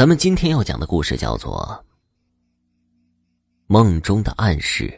[0.00, 1.78] 咱们今天要讲的故事叫做
[3.66, 4.88] 《梦中的暗示》。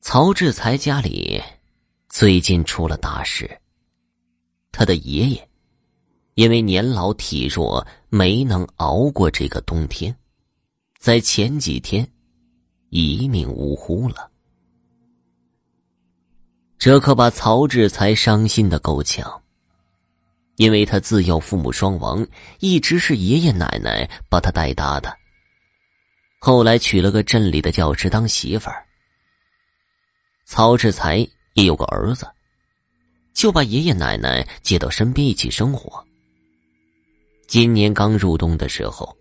[0.00, 1.42] 曹志才家里
[2.08, 3.50] 最近出了大事，
[4.70, 5.50] 他的爷爷
[6.34, 10.16] 因为年老体弱，没能熬过这个冬天，
[11.00, 12.08] 在前几天
[12.90, 14.30] 一命呜呼了。
[16.78, 19.42] 这可把曹志才伤心的够呛。
[20.60, 22.26] 因为他自幼父母双亡，
[22.58, 25.10] 一直是爷爷奶奶把他带大的。
[26.38, 28.84] 后来娶了个镇里的教师当媳妇儿。
[30.44, 31.16] 曹志才
[31.54, 32.30] 也有个儿子，
[33.32, 36.04] 就把爷爷奶奶接到身边一起生活。
[37.46, 39.16] 今年刚入冬的时候，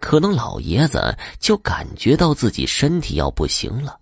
[0.00, 4.00] 可能老爷子就感觉到自己身体要不行了，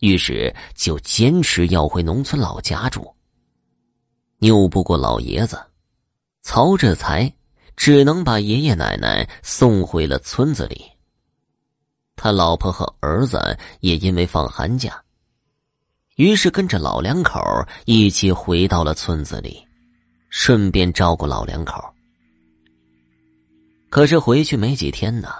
[0.00, 3.14] 于是就坚持要回农村老家住。
[4.40, 5.58] 拗不过老爷子，
[6.42, 7.32] 曹志才
[7.76, 10.84] 只能把爷爷奶奶送回了村子里。
[12.16, 15.02] 他老婆和儿子也因为放寒假，
[16.16, 17.40] 于是跟着老两口
[17.86, 19.62] 一起回到了村子里，
[20.28, 21.82] 顺便照顾老两口。
[23.88, 25.30] 可是回去没几天呢，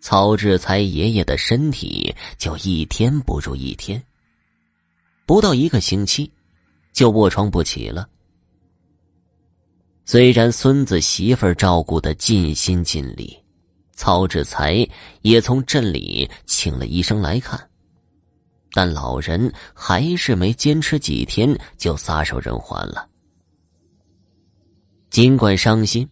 [0.00, 4.02] 曹志才爷爷的身体就一天不如一天，
[5.26, 6.30] 不到一个星期。
[6.92, 8.08] 就卧床不起了。
[10.04, 13.38] 虽然孙子媳妇照顾的尽心尽力，
[13.92, 14.84] 曹志才
[15.22, 17.70] 也从镇里请了医生来看，
[18.72, 23.08] 但老人还是没坚持几天就撒手人寰了。
[25.10, 26.08] 尽管伤心，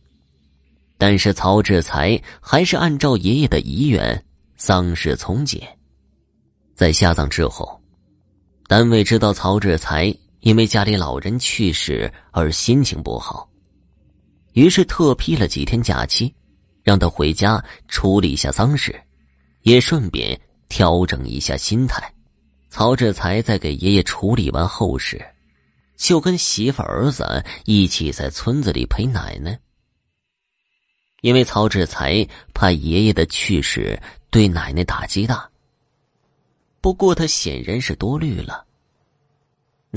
[0.96, 4.24] 但是曹志才还是按照爷爷的遗愿
[4.56, 5.60] 丧事从简。
[6.76, 7.80] 在下葬之后，
[8.68, 10.16] 单位知道曹志才。
[10.40, 13.48] 因为家里老人去世而心情不好，
[14.52, 16.32] 于是特批了几天假期，
[16.82, 18.98] 让他回家处理一下丧事，
[19.62, 22.12] 也顺便调整一下心态。
[22.70, 25.20] 曹志才在给爷爷处理完后事，
[25.96, 29.58] 就跟媳妇儿子一起在村子里陪奶奶。
[31.22, 32.24] 因为曹志才
[32.54, 34.00] 怕爷爷的去世
[34.30, 35.50] 对奶奶打击大，
[36.80, 38.67] 不过他显然是多虑了。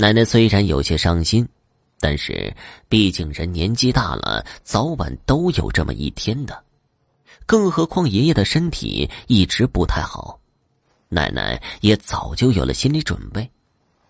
[0.02, 1.48] 奶奶虽然有些伤心，
[2.00, 2.52] 但是
[2.88, 6.60] 毕竟人年纪大了，早晚都有这么一天的。
[7.46, 10.40] 更何况爷爷的身体一直不太好，
[11.08, 13.48] 奶奶也早就有了心理准备，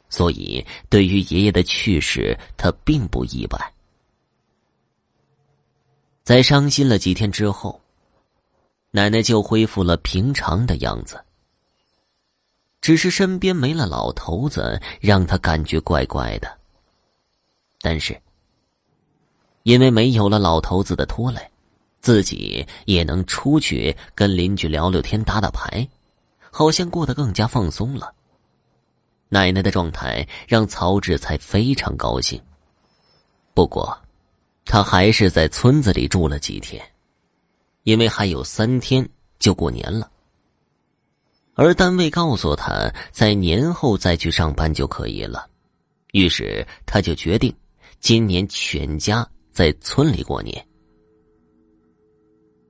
[0.09, 3.73] 所以对于爷爷的去世，她并不意外。
[6.25, 7.79] 在伤心了几天之后，
[8.93, 11.23] 奶奶就恢复了平常的样子。
[12.83, 16.59] 只是身边没了老头子，让他感觉怪怪的。
[17.81, 18.21] 但是，
[19.63, 21.41] 因为没有了老头子的拖累，
[22.01, 25.89] 自己也能出去跟邻居聊聊天、打打牌，
[26.51, 28.13] 好像过得更加放松了。
[29.29, 32.39] 奶奶的状态让曹志才非常高兴。
[33.55, 33.97] 不过，
[34.65, 36.85] 他还是在村子里住了几天，
[37.85, 40.11] 因为还有三天就过年了。
[41.55, 45.47] 而单位告诉他，在年后再去上班就可以了，
[46.13, 47.55] 于是他就决定，
[48.01, 50.67] 今年全家在村里过年。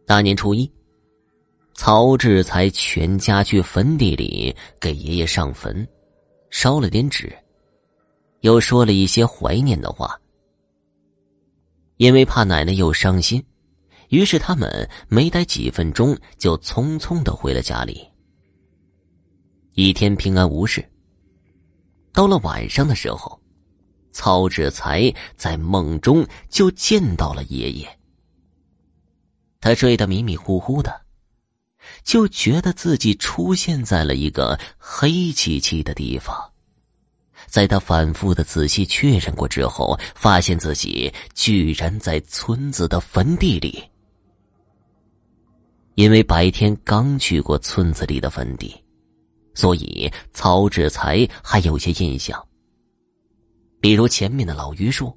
[0.04, 0.70] 大年初一，
[1.74, 5.86] 曹志才全家去坟地里给爷爷上坟，
[6.50, 7.32] 烧了点纸，
[8.40, 10.18] 又说了一些怀念的话。
[11.98, 13.40] 因为怕奶奶又伤心，
[14.08, 18.11] 于是他们没待几分钟，就匆匆的回了家里。
[19.74, 20.86] 一天平安无事。
[22.12, 23.40] 到了晚上的时候，
[24.12, 27.98] 曹志才在梦中就见到了爷爷。
[29.60, 31.00] 他睡得迷迷糊糊的，
[32.04, 36.36] 就觉得自己出现在了一个黑漆漆的地方。
[37.46, 43.82] 在他反复的仔细确认过之后，发现自己居然在村子的坟地里。
[45.94, 48.81] 因为白天刚去过村子里的坟地。
[49.54, 52.42] 所以曹志才还有些印象，
[53.80, 55.16] 比如前面的老榆树，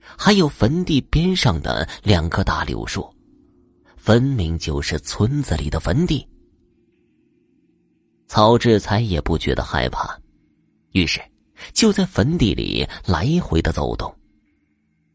[0.00, 3.08] 还有坟地边上的两棵大柳树，
[3.96, 6.26] 分明就是村子里的坟地。
[8.26, 10.18] 曹志才也不觉得害怕，
[10.92, 11.20] 于是
[11.72, 14.12] 就在坟地里来回的走动。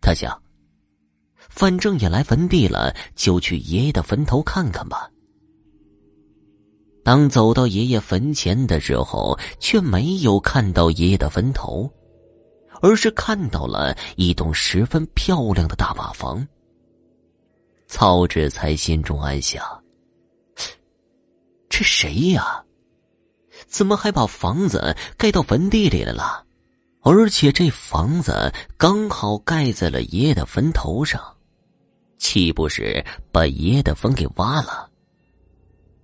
[0.02, 0.42] 他想，
[1.50, 5.10] 反正也来坟地了，就去爷爷的坟头看看吧。
[7.10, 11.92] 当走到爷爷坟前的时候，却没有看到爷爷的坟头，
[12.84, 16.48] 而是看到了一栋十分漂亮的大瓦房。
[17.88, 19.64] 曹志才心中暗想：
[21.68, 22.64] 这谁呀？
[23.66, 26.46] 怎么还把房子盖到坟地里来了？
[27.02, 31.20] 而且这房子刚好盖在了爷爷的坟头上，
[32.20, 34.92] 岂不是把爷爷的坟给挖了？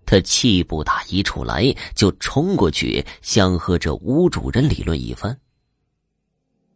[0.05, 5.37] 他气不打一处来，就冲过去想和这屋主人理论一番。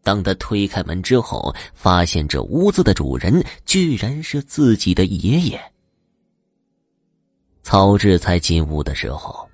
[0.02, 5.62] 当他推开门之后，发现这屋子的主人居然是自己的爷爷。
[7.62, 9.48] 曹志才进屋的时候。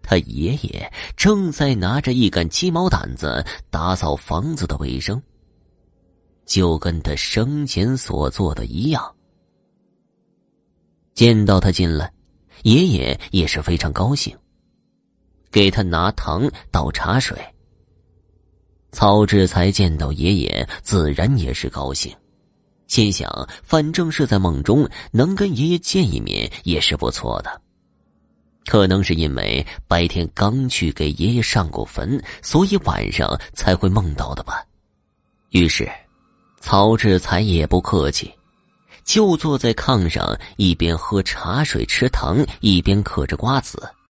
[0.00, 5.22] 他爷爷正在拿着一杆鸡毛掸子打扫房子的卫生，
[6.46, 9.14] 就跟他生前所做的一样。
[11.12, 12.10] 见到他进来，
[12.62, 14.36] 爷爷也是非常高兴，
[15.50, 17.38] 给他拿糖倒茶水。
[18.90, 22.14] 曹志才见到爷爷，自然也是高兴，
[22.86, 27.60] 心想反正是在梦中，能跟爷爷见一面也是不错的。
[28.66, 34.62] 可能是因为白天刚去给爷爷上过坟，所以晚上才会梦到的吧。
[35.50, 35.90] 于是，
[36.60, 38.30] 曹志才也不客气，
[39.08, 43.82] 就坐在炕上，一边喝茶水吃糖，一边嗑着瓜子。